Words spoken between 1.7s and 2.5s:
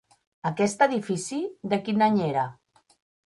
de quin any era?